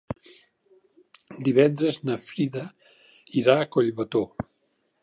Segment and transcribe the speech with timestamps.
[1.49, 2.65] Divendres na Frida
[3.45, 4.27] irà a Collbató.